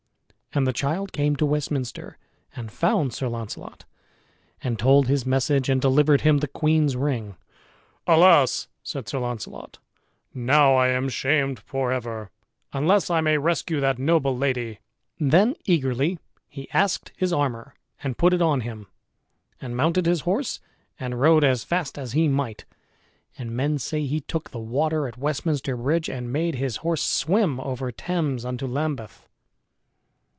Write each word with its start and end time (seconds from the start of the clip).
And 0.53 0.67
the 0.67 0.73
child 0.73 1.13
came 1.13 1.37
to 1.37 1.45
Westminster 1.45 2.17
and 2.53 2.69
found 2.73 3.13
Sir 3.13 3.29
Launcelot 3.29 3.85
and 4.61 4.77
told 4.77 5.07
his 5.07 5.25
message 5.25 5.69
and 5.69 5.79
delivered 5.79 6.19
him 6.21 6.39
the 6.39 6.47
queen's 6.49 6.97
ring. 6.97 7.37
"Alas!" 8.05 8.67
said 8.83 9.07
Sir 9.07 9.19
Launcelot, 9.19 9.79
"now 10.33 10.77
am 10.83 11.05
I 11.05 11.07
shamed 11.07 11.57
for 11.57 11.93
ever, 11.93 12.31
unless 12.73 13.09
I 13.09 13.21
may 13.21 13.37
rescue 13.37 13.79
that 13.79 13.97
noble 13.97 14.35
lady." 14.37 14.79
Then 15.17 15.55
eagerly 15.63 16.19
he 16.49 16.69
asked 16.71 17.13
his 17.15 17.31
armor 17.31 17.73
and 18.03 18.17
put 18.17 18.33
it 18.33 18.41
on 18.41 18.59
him, 18.59 18.87
and 19.61 19.77
mounted 19.77 20.05
his 20.05 20.19
horse 20.27 20.59
and 20.99 21.21
rode 21.21 21.45
as 21.45 21.63
fast 21.63 21.97
as 21.97 22.11
he 22.11 22.27
might; 22.27 22.65
and 23.37 23.51
men 23.55 23.77
say 23.79 24.03
he 24.05 24.19
took 24.19 24.49
the 24.49 24.59
water 24.59 25.07
at 25.07 25.17
Westminster 25.17 25.77
Bridge, 25.77 26.09
and 26.09 26.29
made 26.33 26.55
his 26.55 26.75
horse 26.83 27.01
swim 27.01 27.57
over 27.61 27.89
Thames 27.89 28.43
unto 28.43 28.67
Lambeth. 28.67 29.29